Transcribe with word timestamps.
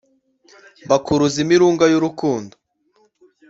mbakuruza 0.85 1.37
imirunga 1.45 1.83
y 1.91 1.97
urukundo 1.99 2.53